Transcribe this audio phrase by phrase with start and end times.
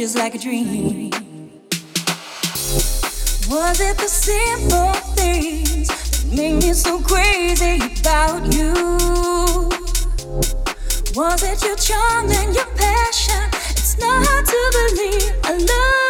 [0.00, 1.10] just like a dream.
[3.50, 8.72] Was it the simple things that made me so crazy about you?
[11.14, 13.44] Was it your charm and your passion?
[13.72, 16.09] It's not hard to believe I love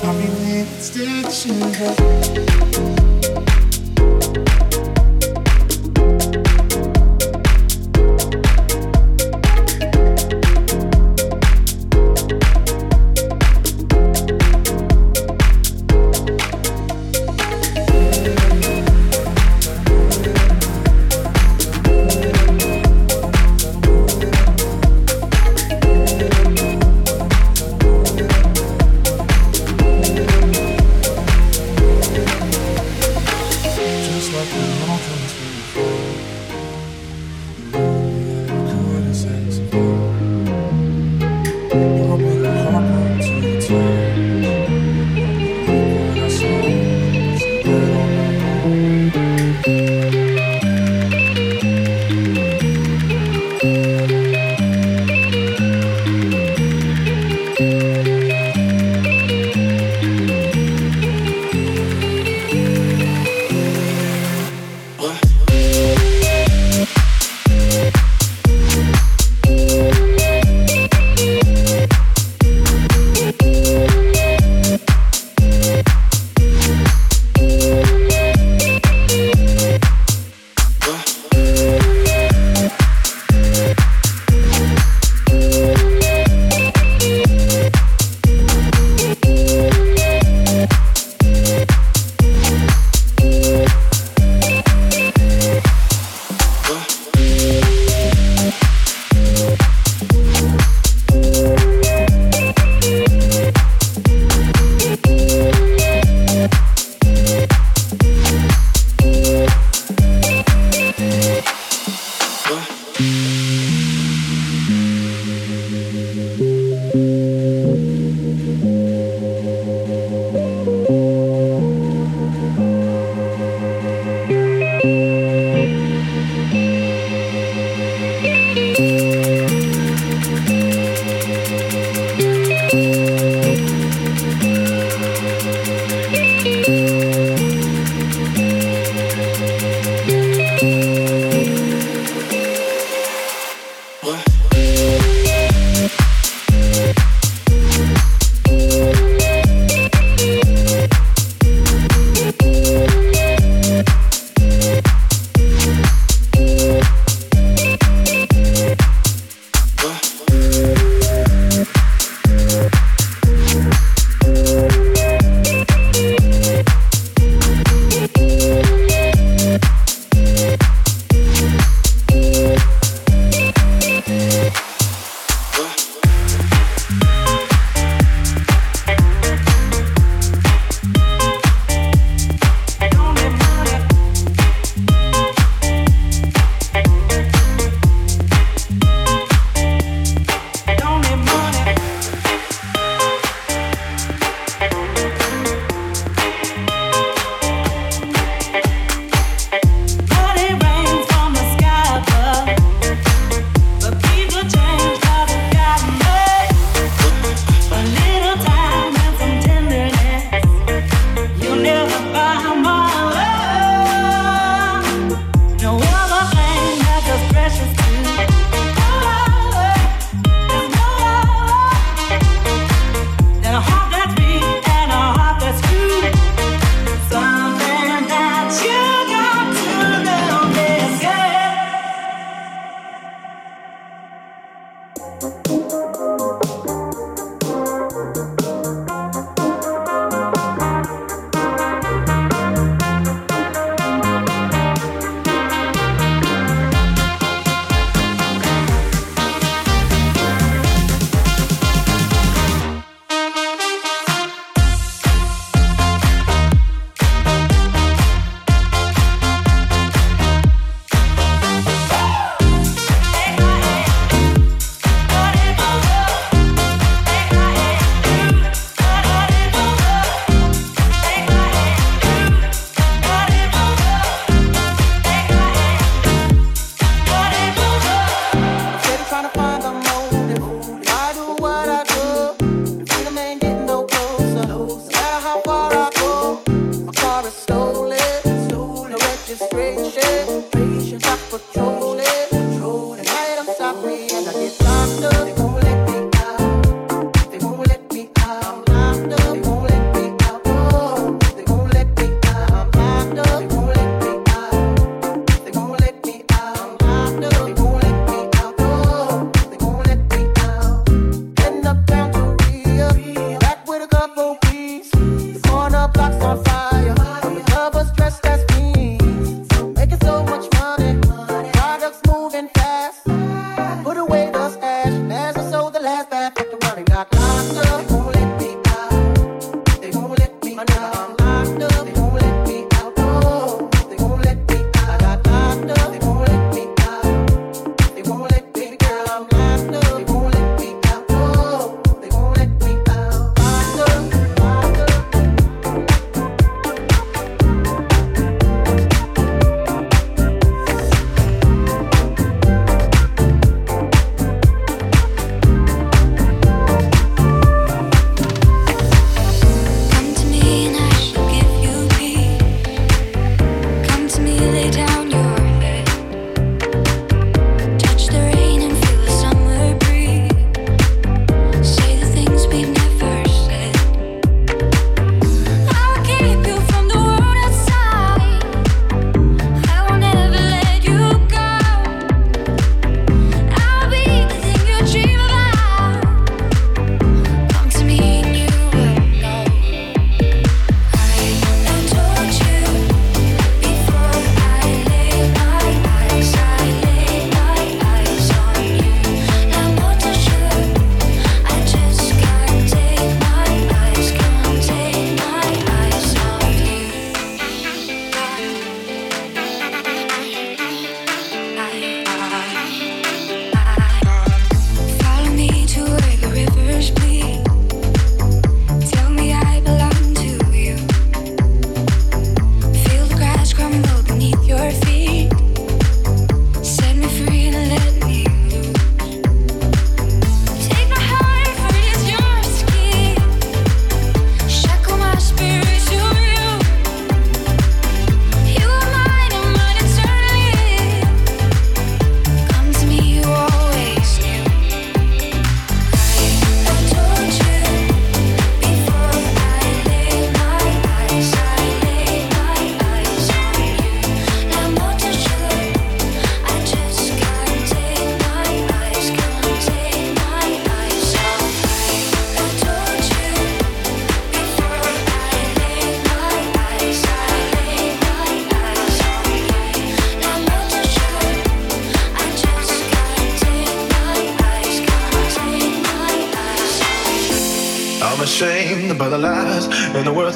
[0.00, 2.67] How many minutes did?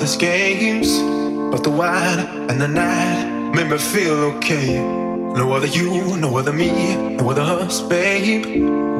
[0.02, 0.98] hopeless games,
[1.52, 2.18] but the wine
[2.50, 4.80] and the night made me feel okay.
[4.80, 8.44] No other you, no other me, no other us, babe.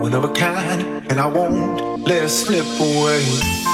[0.01, 3.72] One of a kind, and I won't let it slip away.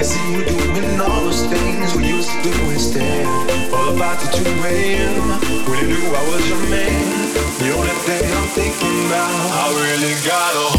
[0.00, 3.26] I see you doing all those things we used to do instead.
[3.70, 5.28] All about the 2 a.m.
[5.68, 7.28] When you knew I was your man.
[7.58, 10.69] The only thing I'm thinking about, I really got all.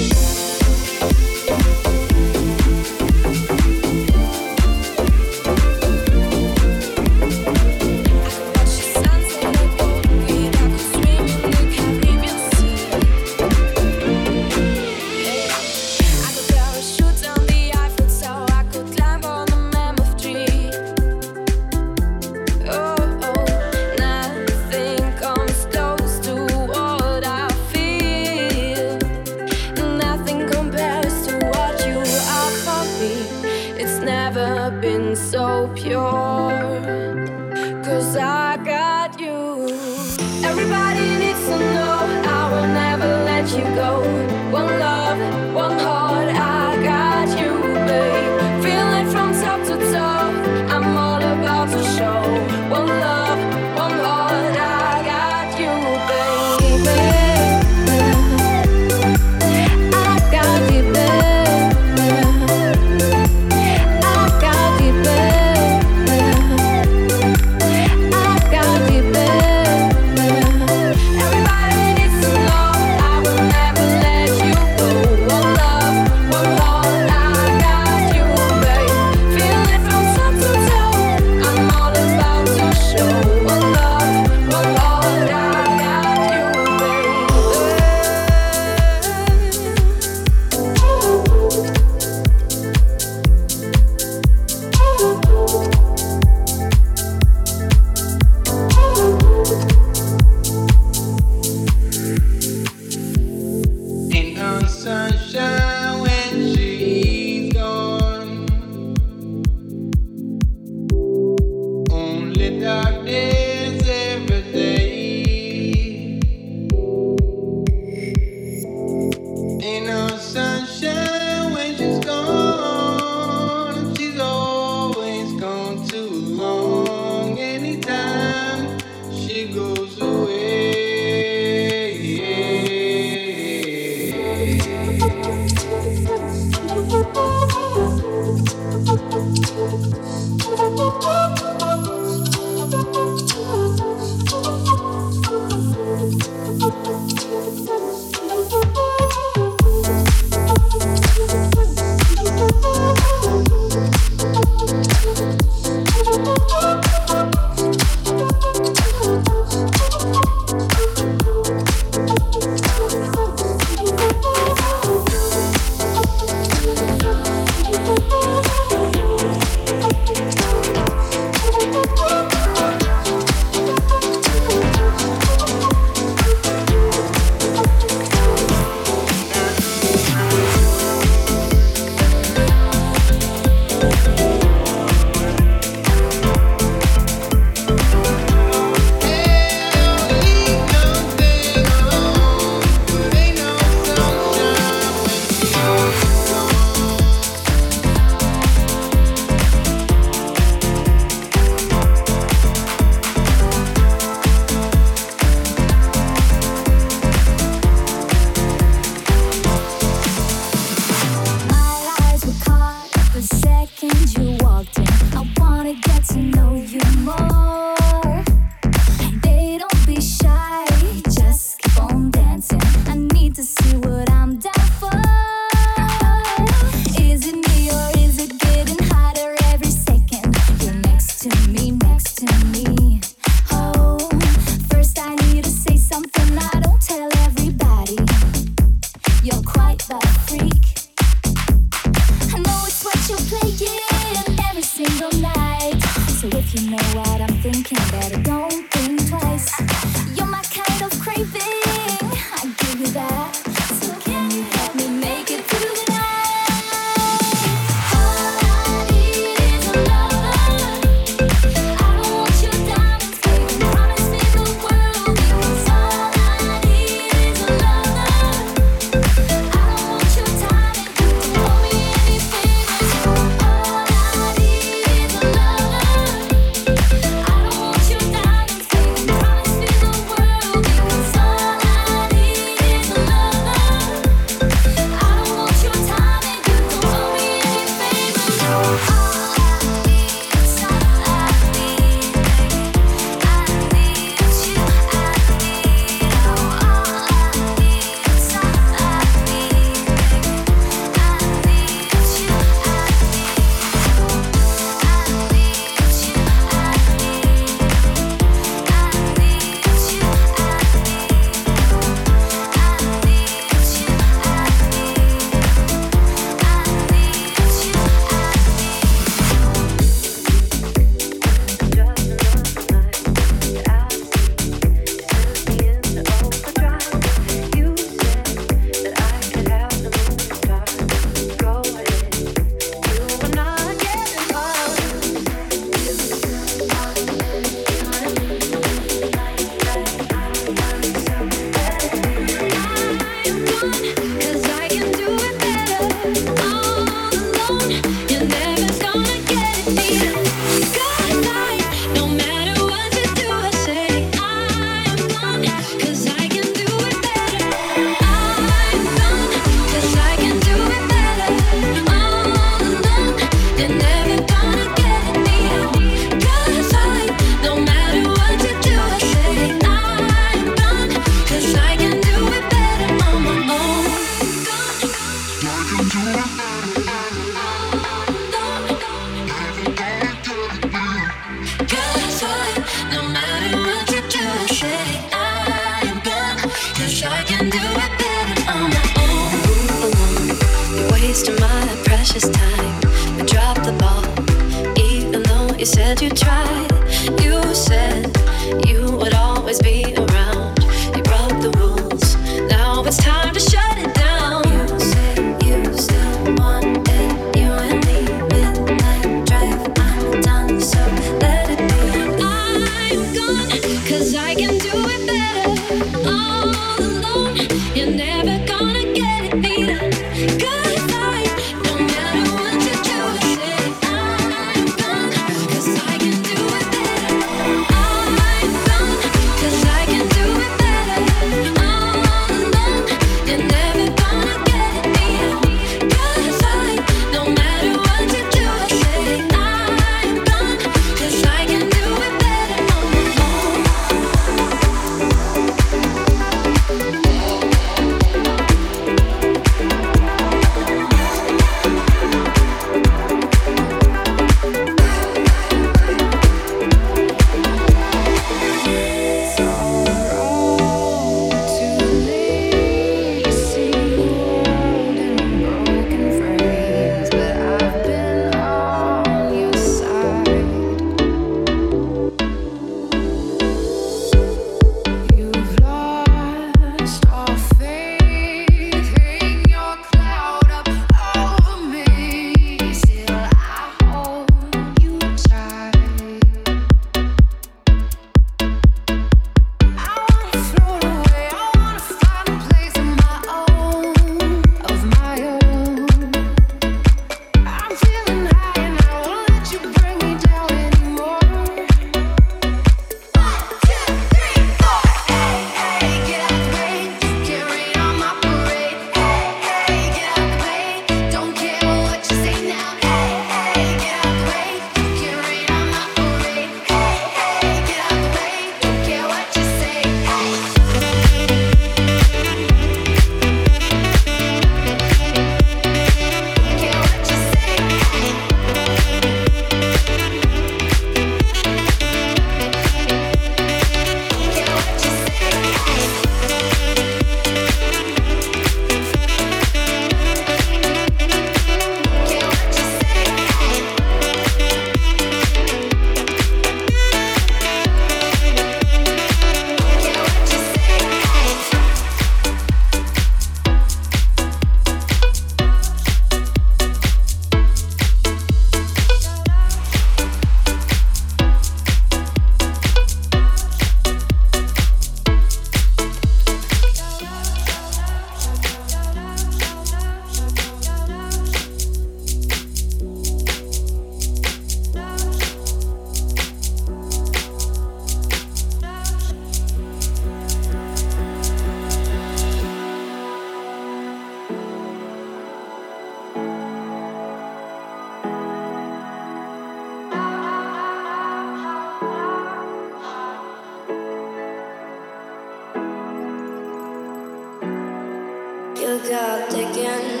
[598.83, 600.00] I'm running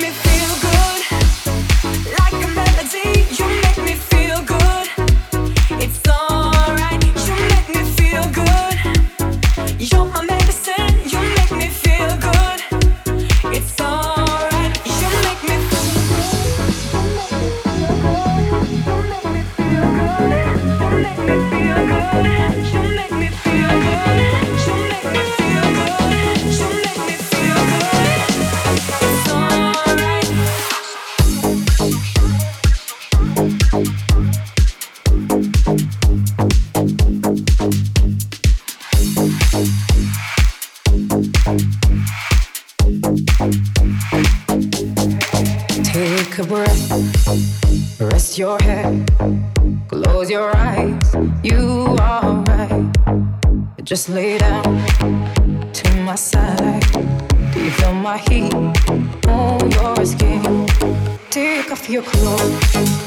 [0.00, 0.97] me feel good.
[53.88, 54.62] Just lay down
[55.72, 56.82] to my side.
[57.54, 60.66] Do you feel my heat oh, on your skin?
[61.30, 62.97] Take off your clothes.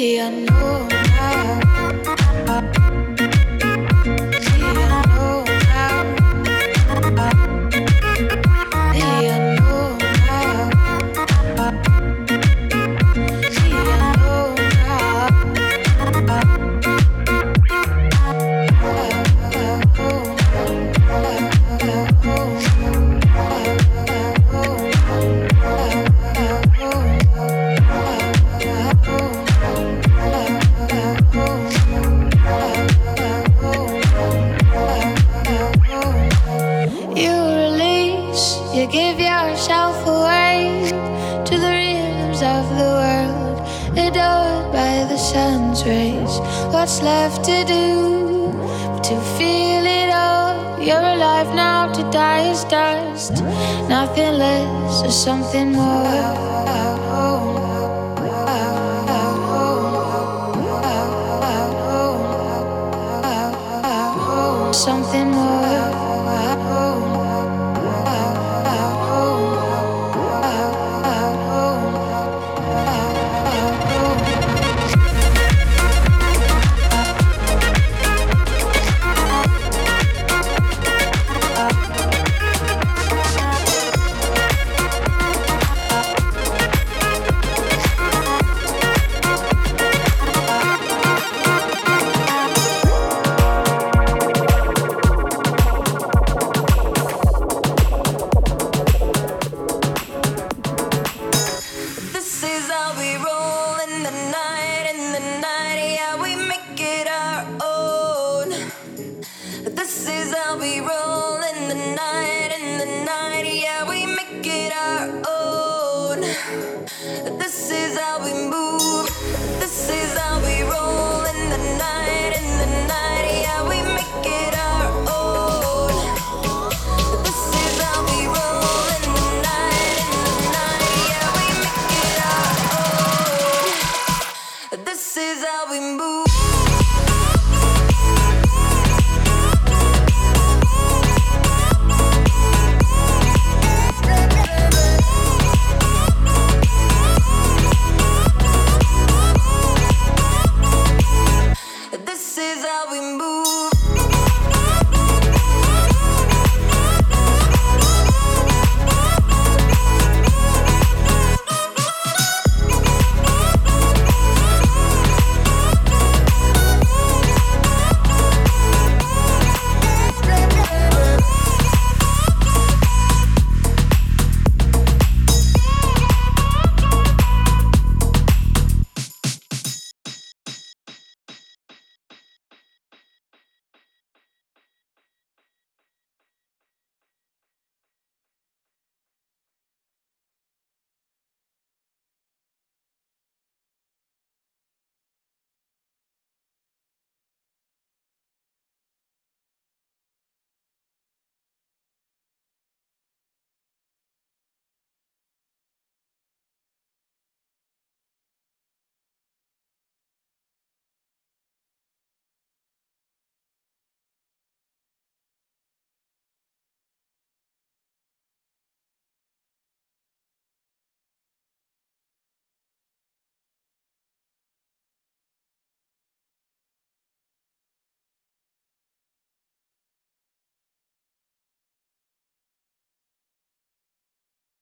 [0.00, 0.87] I know.
[46.88, 48.50] What's left to do
[49.02, 50.80] to feel it all.
[50.80, 53.32] You're alive now, to die is dust.
[53.90, 56.47] Nothing less or something more.